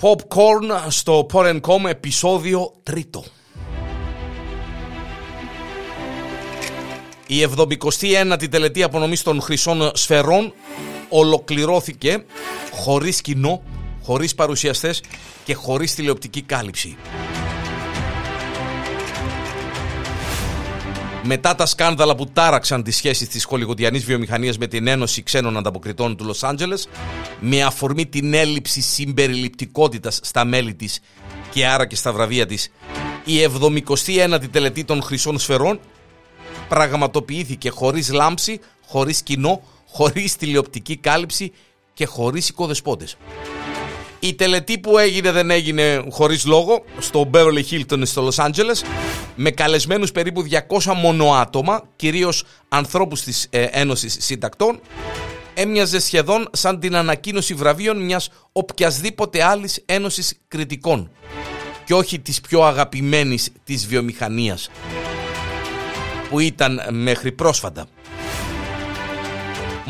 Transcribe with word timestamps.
Popcorn 0.00 0.86
στο 0.88 1.26
Porn.com 1.32 1.88
επεισόδιο 1.88 2.72
τρίτο. 2.82 3.24
Η 7.26 7.46
79η 7.56 8.48
τελετή 8.50 8.82
απονομής 8.82 9.22
των 9.22 9.40
χρυσών 9.40 9.90
σφαιρών 9.94 10.52
ολοκληρώθηκε 11.08 12.24
χωρίς 12.72 13.20
κοινό, 13.20 13.62
χωρίς 14.02 14.34
παρουσιαστές 14.34 15.02
και 15.44 15.54
χωρίς 15.54 15.94
τηλεοπτική 15.94 16.42
κάλυψη. 16.42 16.96
Μετά 21.30 21.54
τα 21.54 21.66
σκάνδαλα 21.66 22.14
που 22.16 22.26
τάραξαν 22.26 22.82
τις 22.82 22.96
σχέσεις 22.96 23.28
της 23.28 23.44
χολιγοντιανής 23.44 24.04
βιομηχανίας 24.04 24.58
με 24.58 24.66
την 24.66 24.86
Ένωση 24.86 25.22
Ξένων 25.22 25.56
Ανταποκριτών 25.56 26.16
του 26.16 26.24
Λος 26.24 26.42
Άντζελες, 26.44 26.88
με 27.40 27.62
αφορμή 27.62 28.06
την 28.06 28.34
έλλειψη 28.34 28.80
συμπεριληπτικότητας 28.80 30.20
στα 30.22 30.44
μέλη 30.44 30.74
της 30.74 31.00
και 31.50 31.66
άρα 31.66 31.86
και 31.86 31.96
στα 31.96 32.12
βραβεία 32.12 32.46
της, 32.46 32.70
η 33.24 33.34
79η 33.42 34.48
τελετή 34.50 34.84
των 34.84 35.02
Χρυσών 35.02 35.38
Σφαιρών 35.38 35.80
πραγματοποιήθηκε 36.68 37.70
χωρίς 37.70 38.12
λάμψη, 38.12 38.60
χωρίς 38.86 39.22
κοινό, 39.22 39.62
χωρίς 39.88 40.36
τηλεοπτική 40.36 40.96
κάλυψη 40.96 41.52
και 41.94 42.06
χωρίς 42.06 42.48
οικοδεσπότες. 42.48 43.16
Η 44.20 44.34
τελετή 44.34 44.78
που 44.78 44.98
έγινε 44.98 45.30
δεν 45.32 45.50
έγινε 45.50 46.04
χωρίς 46.10 46.46
λόγο. 46.46 46.84
Στο 46.98 47.30
Beverly 47.32 47.62
Hilton 47.70 48.02
στο 48.02 48.28
Los 48.28 48.44
Angeles. 48.44 48.82
Με 49.36 49.50
καλεσμένους 49.50 50.12
περίπου 50.12 50.44
200 50.68 50.92
μονοάτομα, 50.96 51.82
κυρίως 51.96 52.44
ανθρώπους 52.68 53.22
της 53.22 53.46
ε, 53.50 53.62
Ένωσης 53.62 54.16
Συντακτών. 54.20 54.80
Έμοιαζε 55.54 56.00
σχεδόν 56.00 56.48
σαν 56.52 56.80
την 56.80 56.96
ανακοίνωση 56.96 57.54
βραβείων 57.54 58.04
μιας 58.04 58.30
οποιασδήποτε 58.52 59.44
άλλης 59.44 59.82
ένωσης 59.86 60.38
κριτικών. 60.48 61.10
Και 61.84 61.94
όχι 61.94 62.20
της 62.20 62.40
πιο 62.40 62.62
αγαπημένης 62.62 63.50
της 63.64 63.86
βιομηχανίας 63.86 64.70
που 66.28 66.38
ήταν 66.40 66.80
μέχρι 66.90 67.32
πρόσφατα. 67.32 67.86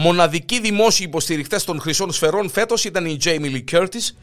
Μοναδικοί 0.01 0.61
δημόσιοι 0.61 1.07
υποστηριχτές 1.09 1.65
των 1.65 1.81
χρυσών 1.81 2.13
σφαιρών 2.13 2.51
φέτος 2.51 2.85
ήταν 2.85 3.07
η 3.07 3.19
Jamie 3.25 3.55
Lee 3.55 3.65
Curtis 3.73 4.15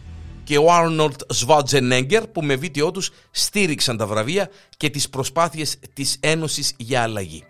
και 0.44 0.58
ο 0.58 0.66
Arnold 0.70 1.16
Schwarzenegger 1.36 2.24
που 2.32 2.42
με 2.44 2.56
βίντεο 2.56 2.92
τους 2.92 3.12
στήριξαν 3.32 3.98
τα 3.98 4.08
βραβεία 4.08 4.50
και 4.78 4.90
τις 4.90 5.10
προσπάθειες 5.10 5.78
της 5.94 6.18
Ένωσης 6.20 6.74
για 6.78 7.02
αλλαγή. 7.02 7.44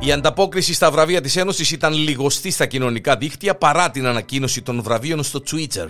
Η 0.00 0.12
ανταπόκριση 0.12 0.74
στα 0.74 0.90
βραβεία 0.90 1.20
της 1.20 1.36
Ένωσης 1.36 1.70
ήταν 1.70 1.92
λιγοστή 1.92 2.50
στα 2.50 2.66
κοινωνικά 2.66 3.16
δίκτυα 3.16 3.54
παρά 3.54 3.90
την 3.90 4.06
ανακοίνωση 4.06 4.62
των 4.62 4.82
βραβείων 4.82 5.22
στο 5.22 5.42
Twitter. 5.50 5.88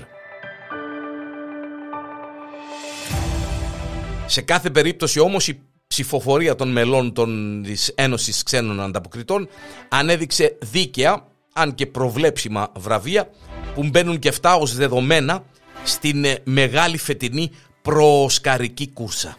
Σε 4.26 4.40
κάθε 4.40 4.70
περίπτωση 4.70 5.18
όμως 5.18 5.48
η 5.48 5.60
ψηφοφορία 5.96 6.54
των 6.54 6.72
μελών 6.72 7.12
των, 7.12 7.62
της 7.62 7.92
Ένωσης 7.94 8.42
Ξένων 8.42 8.80
Ανταποκριτών 8.80 9.48
ανέδειξε 9.88 10.58
δίκαια, 10.60 11.26
αν 11.52 11.74
και 11.74 11.86
προβλέψιμα 11.86 12.72
βραβεία, 12.76 13.30
που 13.74 13.84
μπαίνουν 13.84 14.18
και 14.18 14.28
αυτά 14.28 14.54
ως 14.54 14.74
δεδομένα 14.74 15.44
στην 15.84 16.24
ε, 16.24 16.38
μεγάλη 16.44 16.98
φετινή 16.98 17.50
προοσκαρική 17.82 18.88
κούρσα. 18.88 19.36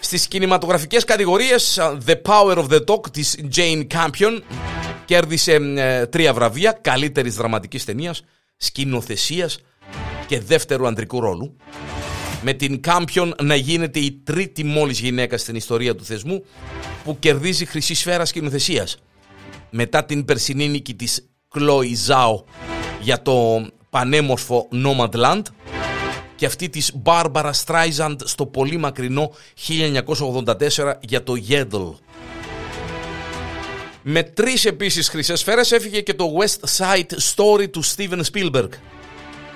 Στις 0.00 0.28
κινηματογραφικές 0.28 1.04
κατηγορίες 1.04 1.80
The 2.06 2.14
Power 2.22 2.56
of 2.56 2.66
the 2.68 2.84
Dog 2.86 3.10
της 3.10 3.38
Jane 3.56 3.86
Campion 3.86 4.40
κέρδισε 5.04 5.52
ε, 5.52 6.06
τρία 6.06 6.34
βραβεία 6.34 6.72
καλύτερης 6.72 7.34
δραματικής 7.34 7.84
ταινίας, 7.84 8.22
σκηνοθεσίας 8.56 9.58
και 10.26 10.40
δεύτερου 10.40 10.86
ανδρικού 10.86 11.20
ρόλου 11.20 11.56
με 12.48 12.52
την 12.52 12.80
Κάμπιον 12.80 13.34
να 13.42 13.54
γίνεται 13.54 13.98
η 13.98 14.20
τρίτη 14.24 14.64
μόλις 14.64 15.00
γυναίκα 15.00 15.38
στην 15.38 15.56
ιστορία 15.56 15.94
του 15.94 16.04
θεσμού 16.04 16.44
που 17.04 17.18
κερδίζει 17.18 17.64
χρυσή 17.64 17.94
σφαίρα 17.94 18.24
σκηνοθεσίας. 18.24 18.98
Μετά 19.70 20.04
την 20.04 20.24
περσινή 20.24 20.68
νίκη 20.68 20.94
της 20.94 21.28
Chloe 21.54 22.08
Zhao 22.08 22.44
για 23.00 23.22
το 23.22 23.66
πανέμορφο 23.90 24.68
Nomadland 24.72 25.42
και 26.36 26.46
αυτή 26.46 26.68
της 26.68 26.92
Barbara 27.04 27.50
Streisand 27.64 28.16
στο 28.24 28.46
πολύ 28.46 28.76
μακρινό 28.76 29.32
1984 29.68 30.92
για 31.00 31.22
το 31.22 31.34
Yedel. 31.48 31.94
Με 34.02 34.22
τρεις 34.22 34.64
επίσης 34.64 35.08
χρυσές 35.08 35.40
σφαίρες 35.40 35.72
έφυγε 35.72 36.00
και 36.00 36.14
το 36.14 36.26
West 36.40 36.76
Side 36.78 37.34
Story 37.34 37.70
του 37.70 37.84
Steven 37.84 38.20
Spielberg. 38.32 38.68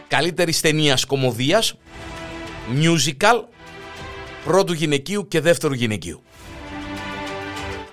Καλύτερης 0.08 0.60
ταινίας 0.60 1.04
κομμωδίας 1.04 1.74
musical 2.74 3.44
πρώτου 4.44 4.72
γυναικείου 4.72 5.28
και 5.28 5.40
δεύτερου 5.40 5.74
γυναικείου. 5.74 6.22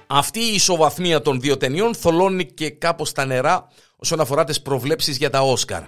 Αυτή 0.07 0.39
η 0.39 0.53
ισοβαθμία 0.53 1.21
των 1.21 1.39
δύο 1.41 1.57
ταινιών 1.57 1.95
θολώνει 1.95 2.45
και 2.45 2.69
κάπως 2.69 3.11
τα 3.11 3.25
νερά 3.25 3.67
όσον 3.95 4.19
αφορά 4.19 4.43
τις 4.43 4.61
προβλέψεις 4.61 5.17
για 5.17 5.29
τα 5.29 5.41
Όσκαρ. 5.41 5.81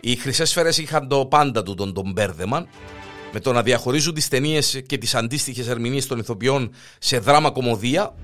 Οι 0.00 0.16
χρυσές 0.16 0.50
σφαίρες 0.50 0.78
είχαν 0.78 1.08
το 1.08 1.26
πάντα 1.26 1.62
του 1.62 1.74
τον, 1.74 1.94
τον 1.94 2.12
Μπέρδεμαν 2.12 2.68
με 3.32 3.40
το 3.40 3.52
να 3.52 3.62
διαχωρίζουν 3.62 4.14
τις 4.14 4.28
ταινίες 4.28 4.82
και 4.86 4.98
τις 4.98 5.14
αντίστοιχες 5.14 5.68
ερμηνείες 5.68 6.06
των 6.06 6.18
ηθοποιών 6.18 6.70
σε 6.98 7.18
δράμα 7.18 7.50
κομμωδία 7.50 8.14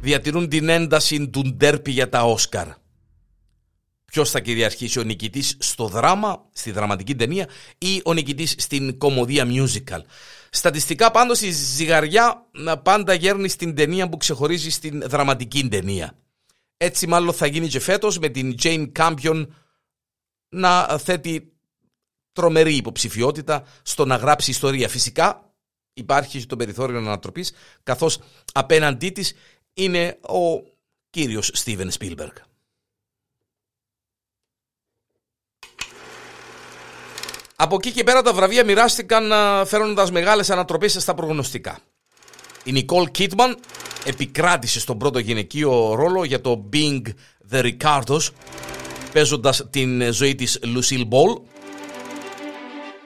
διατηρούν 0.00 0.48
την 0.48 0.68
ένταση 0.68 1.28
του 1.28 1.54
ντέρπι 1.56 1.90
για 1.90 2.08
τα 2.08 2.22
Όσκαρ 2.22 2.66
ποιος 4.10 4.30
θα 4.30 4.40
κυριαρχήσει, 4.40 4.98
ο 4.98 5.02
νικητής 5.02 5.56
στο 5.58 5.86
δράμα, 5.88 6.48
στη 6.52 6.70
δραματική 6.70 7.14
ταινία 7.14 7.48
ή 7.78 8.00
ο 8.04 8.12
νικητής 8.12 8.54
στην 8.58 8.98
κομμωδία 8.98 9.46
musical. 9.48 10.00
Στατιστικά 10.50 11.10
πάντως 11.10 11.40
η 11.40 11.50
ζυγαριά 11.50 12.46
πάντα 12.82 13.14
γέρνει 13.14 13.48
στην 13.48 13.74
ταινία 13.74 14.08
που 14.08 14.16
ξεχωρίζει 14.16 14.70
στην 14.70 15.02
δραματική 15.06 15.68
ταινία. 15.68 16.18
Έτσι 16.76 17.06
μάλλον 17.06 17.34
θα 17.34 17.46
γίνει 17.46 17.68
και 17.68 17.80
φέτος 17.80 18.18
με 18.18 18.28
την 18.28 18.54
Jane 18.62 18.92
Campion 18.96 19.46
να 20.48 20.98
θέτει 20.98 21.52
τρομερή 22.32 22.74
υποψηφιότητα 22.74 23.64
στο 23.82 24.04
να 24.04 24.16
γράψει 24.16 24.50
ιστορία. 24.50 24.88
Φυσικά 24.88 25.54
υπάρχει 25.92 26.46
το 26.46 26.56
περιθώριο 26.56 26.98
ανατροπής 26.98 27.52
καθώς 27.82 28.18
απέναντί 28.52 29.10
της 29.10 29.34
είναι 29.74 30.18
ο 30.22 30.62
κύριος 31.10 31.50
Στίβεν 31.54 31.90
Σπίλμπεργκ. 31.90 32.34
Από 37.62 37.74
εκεί 37.74 37.90
και 37.90 38.04
πέρα 38.04 38.22
τα 38.22 38.32
βραβεία 38.32 38.64
μοιράστηκαν 38.64 39.32
φέρνοντας 39.66 40.10
μεγάλες 40.10 40.50
ανατροπές 40.50 40.92
στα 40.92 41.14
προγνωστικά. 41.14 41.78
Η 42.64 42.72
Νικόλ 42.72 43.10
Κίτμαν 43.10 43.56
επικράτησε 44.04 44.80
στον 44.80 44.98
πρώτο 44.98 45.18
γυναικείο 45.18 45.94
ρόλο 45.94 46.24
για 46.24 46.40
το 46.40 46.68
Being 46.72 47.02
the 47.50 47.62
Ricardos 47.62 48.28
παίζοντας 49.12 49.66
την 49.70 50.12
ζωή 50.12 50.34
της 50.34 50.60
Lucille 50.62 51.08
Ball 51.08 51.40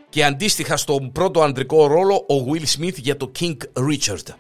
και 0.09 0.25
αντίστοιχα 0.25 0.77
στον 0.77 1.13
πρώτο 1.13 1.43
αντρικό 1.43 1.87
ρόλο 1.87 2.15
ο 2.15 2.53
Will 2.53 2.79
Smith 2.79 2.97
για 2.97 3.17
το 3.17 3.33
King 3.41 3.57
Richard. 3.73 4.35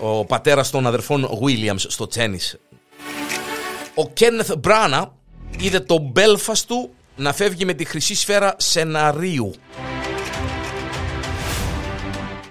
Ο 0.00 0.24
πατέρας 0.24 0.70
των 0.70 0.86
αδερφών 0.86 1.28
Williams 1.42 1.74
στο 1.76 2.06
τσένις. 2.06 2.58
Ο 3.94 4.12
Kenneth 4.20 4.60
Branagh 4.64 5.06
είδε 5.58 5.80
το 5.80 6.12
Belfast 6.16 6.62
του 6.66 6.90
να 7.16 7.32
φεύγει 7.32 7.64
με 7.64 7.74
τη 7.74 7.84
χρυσή 7.84 8.14
σφαίρα 8.14 8.54
σεναρίου. 8.58 9.54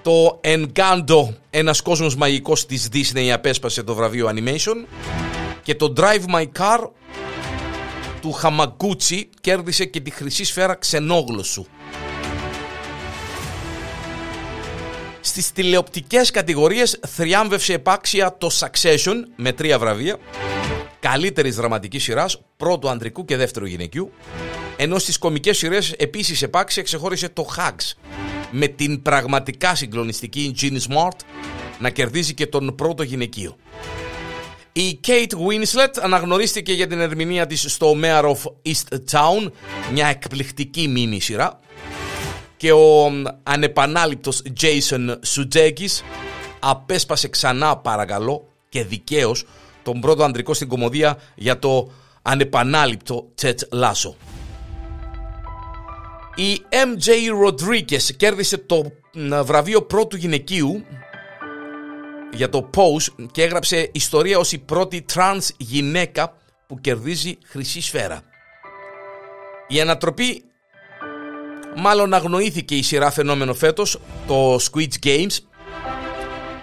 Το 0.02 0.40
Encanto, 0.44 1.34
ένας 1.50 1.80
κόσμος 1.80 2.16
μαγικός 2.16 2.66
της 2.66 2.88
Disney 2.92 3.28
απέσπασε 3.28 3.82
το 3.82 3.94
βραβείο 3.94 4.30
Animation 4.34 4.86
και 5.62 5.74
το 5.74 5.92
Drive 5.96 6.34
My 6.34 6.44
Car 6.58 6.88
του 8.20 8.32
Χαμαγκούτσι 8.32 9.28
κέρδισε 9.40 9.84
και 9.84 10.00
τη 10.00 10.10
χρυσή 10.10 10.44
σφαίρα 10.44 10.74
ξενόγλωσσου. 10.74 11.66
Στις 15.20 15.52
τηλεοπτικές 15.52 16.30
κατηγορίες 16.30 17.00
θριάμβευσε 17.08 17.72
επάξια 17.72 18.36
το 18.38 18.50
Succession 18.60 19.14
με 19.36 19.52
τρία 19.52 19.78
βραβεία 19.78 20.18
καλύτερης 21.02 21.56
δραματικής 21.56 22.02
σειράς, 22.02 22.40
πρώτου 22.56 22.88
ανδρικού 22.88 23.24
και 23.24 23.36
δεύτερου 23.36 23.66
γυναικείου. 23.66 24.12
Ενώ 24.76 24.98
στις 24.98 25.18
κομικές 25.18 25.58
σειρές 25.58 25.92
επίσης 25.92 26.42
επάξια 26.42 26.82
ξεχώρισε 26.82 27.28
το 27.28 27.46
Hugs 27.56 27.92
με 28.50 28.66
την 28.66 29.02
πραγματικά 29.02 29.74
συγκλονιστική 29.74 30.54
Jean 30.60 30.72
Smart 30.72 31.18
να 31.78 31.90
κερδίζει 31.90 32.34
και 32.34 32.46
τον 32.46 32.74
πρώτο 32.74 33.02
γυναικείο. 33.02 33.56
Η 34.72 35.00
Kate 35.06 35.32
Winslet 35.32 35.98
αναγνωρίστηκε 36.02 36.72
για 36.72 36.86
την 36.86 37.00
ερμηνεία 37.00 37.46
της 37.46 37.64
στο 37.68 37.94
Mayor 38.02 38.24
of 38.24 38.70
East 38.70 38.96
Town, 39.10 39.50
μια 39.92 40.06
εκπληκτική 40.06 40.88
μίνι 40.88 41.20
σειρά. 41.20 41.60
Και 42.56 42.72
ο 42.72 43.12
ανεπανάληπτος 43.42 44.42
Jason 44.60 45.14
Sudeikis 45.34 46.02
απέσπασε 46.58 47.28
ξανά 47.28 47.76
παρακαλώ 47.76 48.48
και 48.68 48.84
δικαίως 48.84 49.44
τον 49.82 50.00
πρώτο 50.00 50.24
ανδρικό 50.24 50.54
στην 50.54 50.68
κομμωδία 50.68 51.18
για 51.34 51.58
το 51.58 51.90
ανεπανάληπτο 52.22 53.28
Τσέτ 53.34 53.60
Λάσο. 53.72 54.16
Η 56.34 56.58
MJ 56.70 57.10
Rodriguez 57.46 58.14
κέρδισε 58.16 58.58
το 58.58 58.92
βραβείο 59.44 59.82
πρώτου 59.82 60.16
γυναικείου 60.16 60.84
για 62.32 62.48
το 62.48 62.70
Pose 62.76 63.26
και 63.32 63.42
έγραψε 63.42 63.88
ιστορία 63.92 64.38
ως 64.38 64.52
η 64.52 64.58
πρώτη 64.58 65.04
trans 65.14 65.48
γυναίκα 65.56 66.36
που 66.66 66.80
κερδίζει 66.80 67.38
χρυσή 67.46 67.80
σφαίρα. 67.80 68.22
Η 69.68 69.80
ανατροπή 69.80 70.44
μάλλον 71.76 72.14
αγνοήθηκε 72.14 72.74
η 72.74 72.82
σειρά 72.82 73.10
φαινόμενο 73.10 73.54
φέτος, 73.54 73.98
το 74.26 74.54
Squid 74.54 75.06
Games, 75.06 75.36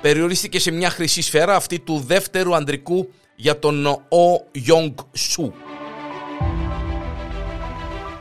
περιορίστηκε 0.01 0.59
σε 0.59 0.71
μια 0.71 0.89
χρυσή 0.89 1.21
σφαίρα 1.21 1.55
αυτή 1.55 1.79
του 1.79 2.03
δεύτερου 2.07 2.55
ανδρικού 2.55 3.09
για 3.35 3.59
τον 3.59 3.85
Ο 3.85 4.45
Young 4.67 4.93
Σου. 5.13 5.53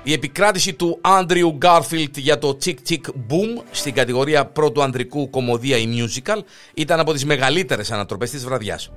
Η 0.02 0.12
επικράτηση 0.12 0.74
του 0.74 0.98
Άντριου 1.00 1.50
Γκάρφιλτ 1.56 2.16
για 2.16 2.38
το 2.38 2.58
Tick 2.64 2.74
Tick 2.88 3.00
Boom 3.06 3.62
στην 3.70 3.94
κατηγορία 3.94 4.46
πρώτου 4.46 4.82
ανδρικού 4.82 5.30
κομμωδία 5.30 5.76
ή 5.76 5.86
musical 5.86 6.38
ήταν 6.74 7.00
από 7.00 7.12
τις 7.12 7.24
μεγαλύτερες 7.24 7.90
ανατροπές 7.90 8.30
της 8.30 8.44
βραδιάς. 8.44 8.90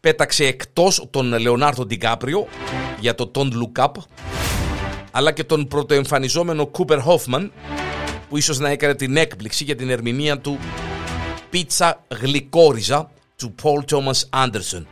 Πέταξε 0.00 0.44
εκτός 0.44 1.06
τον 1.10 1.38
Λεωνάρδο 1.38 1.86
Ντικάπριο 1.86 2.46
για 3.00 3.14
το 3.14 3.30
Don't 3.34 3.50
Look 3.52 3.84
Up 3.84 3.92
αλλά 5.10 5.32
και 5.32 5.44
τον 5.44 5.68
πρωτοεμφανιζόμενο 5.68 6.66
Κούπερ 6.66 7.00
Χόφμαν 7.00 7.52
που 8.28 8.36
ίσως 8.36 8.58
να 8.58 8.68
έκανε 8.68 8.94
την 8.94 9.16
έκπληξη 9.16 9.64
για 9.64 9.76
την 9.76 9.90
ερμηνεία 9.90 10.38
του 10.38 10.58
«Πίτσα 11.50 12.04
γλυκόριζα» 12.20 13.10
του 13.36 13.54
Paul 13.62 13.94
Thomas 13.94 14.44
Anderson. 14.44 14.84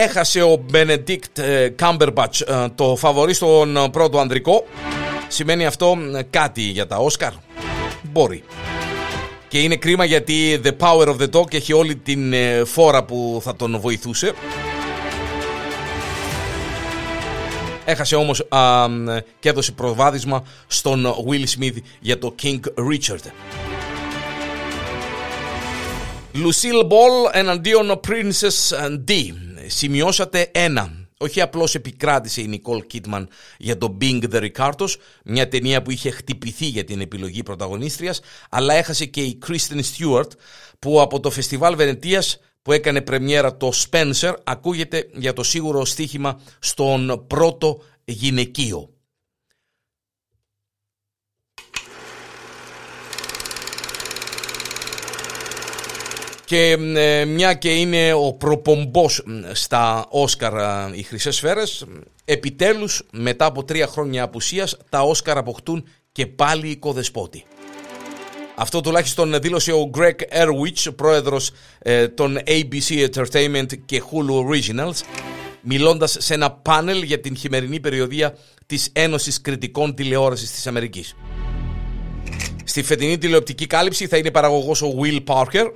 έχασε 0.00 0.42
ο 0.42 0.64
Benedict 0.72 1.40
Cumberbatch 1.78 2.46
ε, 2.46 2.68
το 2.74 2.96
φαβορή 2.96 3.34
στον 3.34 3.90
πρώτο 3.92 4.18
ανδρικό. 4.18 4.64
Σημαίνει 5.28 5.66
αυτό 5.66 5.98
ε, 6.16 6.22
κάτι 6.22 6.62
για 6.62 6.86
τα 6.86 6.96
Όσκαρ. 6.96 7.32
Μπορεί. 8.02 8.44
Και 9.50 9.58
είναι 9.62 9.76
κρίμα 9.76 10.04
γιατί 10.04 10.60
The 10.64 10.72
Power 10.78 11.06
of 11.06 11.16
the 11.16 11.30
Dog 11.30 11.54
έχει 11.54 11.72
όλη 11.72 11.96
την 11.96 12.32
ε, 12.32 12.64
φόρα 12.64 13.04
που 13.04 13.40
θα 13.42 13.56
τον 13.56 13.80
βοηθούσε. 13.80 14.32
Έχασε 17.84 18.16
όμως 18.16 18.46
α, 18.48 18.86
και 19.38 19.48
έδωσε 19.48 19.72
προβάδισμα 19.72 20.44
στον 20.66 21.06
Will 21.28 21.44
Smith 21.58 21.76
για 22.00 22.18
το 22.18 22.34
King 22.42 22.60
Richard. 22.74 23.30
Lucille 26.34 26.82
Ball 26.82 27.30
εναντίον 27.32 28.00
Princess 28.08 28.74
D 29.08 29.12
σημειώσατε 29.66 30.48
ένα. 30.52 30.99
Όχι 31.22 31.40
απλώς 31.40 31.74
επικράτησε 31.74 32.40
η 32.40 32.46
Νικόλ 32.46 32.86
Κίτμαν 32.86 33.28
για 33.58 33.78
το 33.78 33.96
Bing 34.00 34.22
the 34.32 34.50
Ricardos, 34.50 34.88
μια 35.24 35.48
ταινία 35.48 35.82
που 35.82 35.90
είχε 35.90 36.10
χτυπηθεί 36.10 36.66
για 36.66 36.84
την 36.84 37.00
επιλογή 37.00 37.42
πρωταγωνίστριας, 37.42 38.20
αλλά 38.50 38.74
έχασε 38.74 39.04
και 39.04 39.22
η 39.22 39.38
Kristen 39.46 39.80
Stewart 39.80 40.30
που 40.78 41.00
από 41.00 41.20
το 41.20 41.30
Φεστιβάλ 41.30 41.76
Βενετίας 41.76 42.40
που 42.62 42.72
έκανε 42.72 43.00
πρεμιέρα 43.00 43.56
το 43.56 43.72
Spencer 43.74 44.34
ακούγεται 44.44 45.08
για 45.14 45.32
το 45.32 45.42
σίγουρο 45.42 45.84
στοίχημα 45.84 46.40
στον 46.58 47.24
πρώτο 47.26 47.82
γυναικείο. 48.04 48.90
Και 56.50 56.76
ε, 56.94 57.24
μια 57.24 57.54
και 57.54 57.68
είναι 57.68 58.12
ο 58.12 58.32
προπομπός 58.32 59.24
στα 59.52 60.06
Όσκαρ 60.08 60.54
ε, 60.54 60.90
οι 60.92 61.02
Χρυσές 61.02 61.36
Σφαίρες, 61.36 61.84
επιτέλους 62.24 63.02
μετά 63.12 63.44
από 63.44 63.64
τρία 63.64 63.86
χρόνια 63.86 64.22
απουσίας 64.22 64.76
τα 64.88 65.00
Όσκαρ 65.00 65.38
αποκτούν 65.38 65.84
και 66.12 66.26
πάλι 66.26 66.68
οικοδεσπότη. 66.68 67.44
Αυτό 68.56 68.80
τουλάχιστον 68.80 69.40
δήλωσε 69.40 69.72
ο 69.72 69.90
Greg 69.98 70.44
Erwich, 70.44 70.94
πρόεδρος 70.96 71.50
ε, 71.78 72.08
των 72.08 72.38
ABC 72.46 73.08
Entertainment 73.10 73.78
και 73.84 74.02
Hulu 74.10 74.50
Originals, 74.50 75.00
μιλώντας 75.60 76.16
σε 76.18 76.34
ένα 76.34 76.50
πάνελ 76.50 77.02
για 77.02 77.20
την 77.20 77.36
χειμερινή 77.36 77.80
περιοδία 77.80 78.36
της 78.66 78.90
Ένωσης 78.92 79.40
Κριτικών 79.40 79.94
Τηλεόρασης 79.94 80.52
της 80.52 80.66
Αμερικής. 80.66 81.14
Στη 82.64 82.82
φετινή 82.82 83.18
τηλεοπτική 83.18 83.66
κάλυψη 83.66 84.06
θα 84.06 84.16
είναι 84.16 84.30
παραγωγός 84.30 84.82
ο 84.82 84.94
Will 85.02 85.24
Parker, 85.24 85.70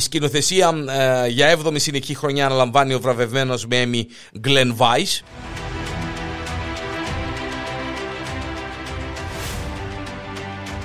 η 0.00 0.02
σκηνοθεσία 0.02 0.84
ε, 1.24 1.28
για 1.28 1.58
7η 1.58 1.80
συνεχή 1.80 2.14
χρονιά 2.14 2.46
αναλαμβάνει 2.46 2.94
ο 2.94 3.00
βραβευμένος 3.00 3.66
με 3.66 3.84
Emmy 3.84 4.02
Glenn 4.46 4.76
Weiss. 4.76 5.20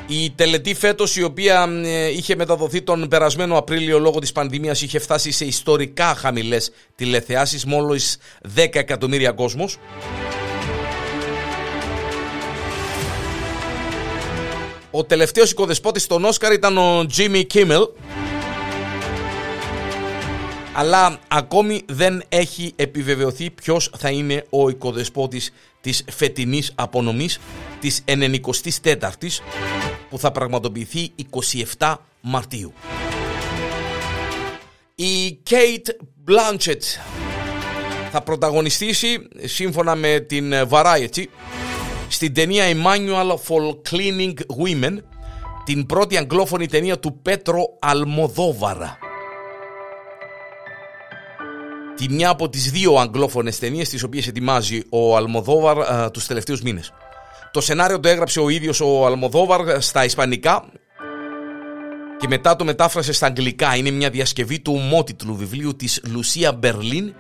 Η 0.08 0.32
τελετή 0.36 0.74
φέτος 0.74 1.16
η 1.16 1.24
οποία 1.24 1.70
ε, 1.84 2.08
είχε 2.08 2.36
μεταδοθεί 2.36 2.82
τον 2.82 3.08
περασμένο 3.08 3.58
Απρίλιο 3.58 4.00
λόγω 4.00 4.20
της 4.20 4.32
πανδημίας 4.32 4.82
είχε 4.82 5.00
φτάσει 5.00 5.32
σε 5.32 5.46
ιστορικά 5.46 6.16
χαμηλές 6.16 6.72
τηλεθεάσεις 6.96 7.66
μόλις 7.66 8.18
10 8.56 8.68
εκατομμύρια 8.72 9.32
κόσμος. 9.32 9.78
Ο 14.92 15.04
τελευταίος 15.04 15.52
οικοδεσπότης 15.52 16.04
στον 16.04 16.26
Όσκαρ 16.26 16.54
ήταν 16.54 16.78
ο 16.78 17.06
Jimmy 17.18 17.44
Kimmel 17.54 17.88
αλλά 20.78 21.20
ακόμη 21.28 21.82
δεν 21.88 22.24
έχει 22.30 22.74
επιβεβαιωθεί 22.76 23.50
ποιος 23.50 23.92
θα 23.98 24.10
είναι 24.10 24.46
ο 24.50 24.70
οικοδεσπότης 24.70 25.54
της 25.82 26.04
φετινής 26.12 26.72
απονομής 26.76 27.40
της 27.80 28.04
94ης 28.08 29.40
που 30.10 30.20
θα 30.20 30.32
πραγματοποιηθεί 30.32 31.12
27 31.78 31.96
Μαρτίου. 32.22 32.74
Η 34.96 35.40
Kate 35.50 35.90
Blanchett 36.28 36.82
θα 38.12 38.22
πρωταγωνιστήσει 38.22 39.28
σύμφωνα 39.44 39.96
με 39.96 40.20
την 40.20 40.54
Variety 40.70 41.24
στην 42.08 42.34
ταινία 42.34 42.66
Emmanuel 42.66 43.36
for 43.48 43.92
Cleaning 43.92 44.34
Women 44.34 44.98
την 45.64 45.86
πρώτη 45.86 46.18
αγγλόφωνη 46.18 46.68
ταινία 46.68 47.00
του 47.00 47.20
Πέτρο 47.22 47.78
Αλμοδόβαρα 47.80 49.05
τη 51.96 52.10
μια 52.10 52.30
από 52.30 52.50
τις 52.50 52.72
δύο 52.72 52.96
αγγλόφωνες 52.96 53.60
ταινίες 53.60 53.90
τις 53.90 54.04
οποίες 54.04 54.28
ετοιμάζει 54.28 54.82
ο 54.90 55.16
Αλμοδόβαρ 55.16 55.80
α, 55.80 56.12
τους 56.12 56.26
τελευταίους 56.26 56.62
μήνες. 56.62 56.94
Το 57.52 57.62
σενάριο 57.62 58.00
το 58.00 58.08
έγραψε 58.08 58.40
ο 58.40 58.50
ίδιος 58.50 58.82
ο 58.82 59.06
Αλμοδόβαρ 59.06 59.82
στα 59.82 60.06
ισπανικά 60.06 60.66
και 62.18 62.28
μετά 62.28 62.56
το 62.56 62.66
μετάφρασε 62.66 63.14
στα 63.14 63.26
αγγλικά. 63.26 63.76
Είναι 63.76 63.92
μια 63.92 64.10
διασκευή 64.10 64.60
του 64.60 64.74
ομότιτλου 64.76 65.36
βιβλίου 65.36 65.76
της 65.76 66.02
Λουσία 66.12 66.52
Μπερλίν, 66.52 67.14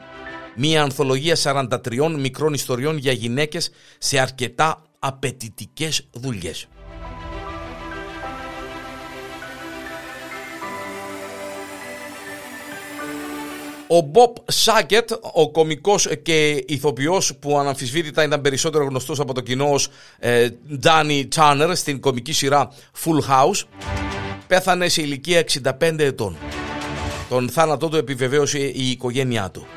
μια 0.55 0.83
ανθολογία 0.83 1.37
43 1.43 2.15
μικρών 2.17 2.53
ιστοριών 2.53 2.97
για 2.97 3.11
γυναίκες 3.11 3.71
σε 3.97 4.19
αρκετά 4.19 4.81
απαιτητικές 4.99 6.07
δουλειές. 6.11 6.67
Ο 13.87 13.99
Μπομπ 13.99 14.35
Σάκετ, 14.45 15.11
ο 15.33 15.51
κομικός 15.51 16.07
και 16.23 16.63
ηθοποιός 16.67 17.35
που 17.39 17.59
αναμφισβήτητα 17.59 18.23
ήταν 18.23 18.41
περισσότερο 18.41 18.85
γνωστός 18.85 19.19
από 19.19 19.33
το 19.33 19.41
κοινό 19.41 19.71
ως 19.71 19.87
ε, 20.19 20.47
Danny 20.83 21.23
Turner 21.35 21.71
στην 21.73 21.99
κομική 21.99 22.33
σειρά 22.33 22.71
Full 23.03 23.31
House, 23.31 23.63
πέθανε 24.47 24.87
σε 24.87 25.01
ηλικία 25.01 25.43
65 25.79 25.99
ετών. 25.99 26.37
Τον 27.29 27.49
θάνατό 27.49 27.89
του 27.89 27.95
επιβεβαίωσε 27.95 28.59
η 28.59 28.89
οικογένειά 28.89 29.51
του. 29.51 29.67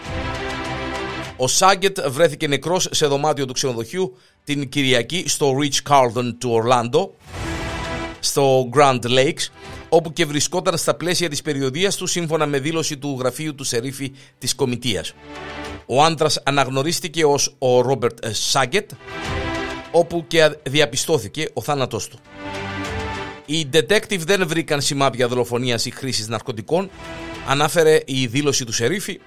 Ο 1.36 1.48
Σάγκετ 1.48 2.08
βρέθηκε 2.08 2.46
νεκρός 2.48 2.88
σε 2.90 3.06
δωμάτιο 3.06 3.44
του 3.44 3.52
ξενοδοχείου 3.52 4.16
την 4.44 4.68
Κυριακή 4.68 5.24
στο 5.26 5.56
Rich 5.60 5.92
Carlton 5.92 6.34
του 6.38 6.50
Ορλάντο, 6.50 7.14
στο 8.20 8.68
Grand 8.74 9.00
Lakes, 9.04 9.48
όπου 9.88 10.12
και 10.12 10.24
βρισκόταν 10.24 10.78
στα 10.78 10.94
πλαίσια 10.94 11.28
της 11.28 11.42
περιοδίας 11.42 11.96
του 11.96 12.06
σύμφωνα 12.06 12.46
με 12.46 12.58
δήλωση 12.58 12.96
του 12.96 13.16
γραφείου 13.18 13.54
του 13.54 13.64
Σερίφη 13.64 14.12
της 14.38 14.54
Κομιτείας. 14.54 15.14
Ο 15.86 16.04
άντρας 16.04 16.40
αναγνωρίστηκε 16.44 17.24
ως 17.24 17.54
ο 17.58 17.80
Ρόμπερτ 17.80 18.18
Σάγκετ, 18.30 18.90
όπου 19.90 20.24
και 20.26 20.56
διαπιστώθηκε 20.62 21.48
ο 21.52 21.60
θάνατός 21.60 22.08
του. 22.08 22.18
Οι 23.46 23.68
detective 23.72 24.18
δεν 24.18 24.48
βρήκαν 24.48 24.80
σημάδια 24.80 25.28
δολοφονίας 25.28 25.86
ή 25.86 25.90
χρήσης 25.90 26.28
ναρκωτικών, 26.28 26.90
ανάφερε 27.48 28.00
η 28.06 28.26
δήλωση 28.26 28.64
του 28.64 28.72
Σερίφη, 28.72 29.20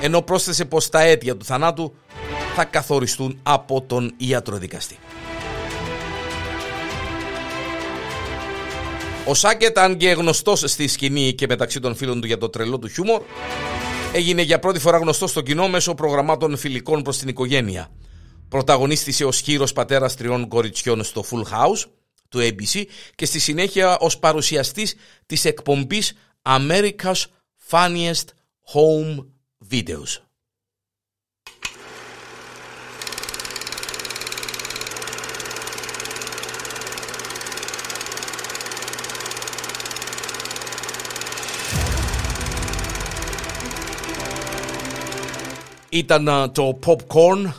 ενώ 0.00 0.22
πρόσθεσε 0.22 0.64
πως 0.64 0.88
τα 0.88 1.00
αίτια 1.00 1.36
του 1.36 1.44
θανάτου 1.44 1.94
θα 2.54 2.64
καθοριστούν 2.64 3.38
από 3.42 3.82
τον 3.82 4.14
ιατροδικαστή. 4.16 4.98
Ο 9.26 9.34
Σάκετ, 9.34 9.78
αν 9.78 9.96
και 9.96 10.10
γνωστός 10.10 10.62
στη 10.66 10.88
σκηνή 10.88 11.32
και 11.32 11.46
μεταξύ 11.46 11.80
των 11.80 11.94
φίλων 11.94 12.20
του 12.20 12.26
για 12.26 12.38
το 12.38 12.48
τρελό 12.48 12.78
του 12.78 12.88
χιούμορ, 12.88 13.22
έγινε 14.12 14.42
για 14.42 14.58
πρώτη 14.58 14.78
φορά 14.78 14.98
γνωστός 14.98 15.30
στο 15.30 15.40
κοινό 15.40 15.68
μέσω 15.68 15.94
προγραμμάτων 15.94 16.56
φιλικών 16.56 17.02
προς 17.02 17.18
την 17.18 17.28
οικογένεια. 17.28 17.88
Πρωταγωνίστησε 18.48 19.24
ως 19.24 19.40
χείρος 19.40 19.72
πατέρας 19.72 20.16
τριών 20.16 20.48
κοριτσιών 20.48 21.04
στο 21.04 21.24
Full 21.30 21.42
House 21.42 21.84
του 22.28 22.38
ABC 22.40 22.84
και 23.14 23.26
στη 23.26 23.38
συνέχεια 23.38 23.98
ως 23.98 24.18
παρουσιαστής 24.18 24.94
της 25.26 25.44
εκπομπής 25.44 26.12
America's 26.42 27.24
Funniest 27.70 28.26
Home 28.74 29.26
Videos. 29.70 30.20
Ήταν 45.94 46.50
το 46.52 46.78
Popcorn 46.86 47.52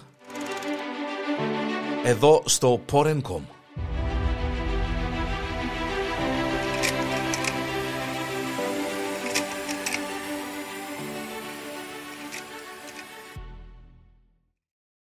εδώ 2.03 2.43
στο 2.45 2.81
Porencom. 2.91 3.54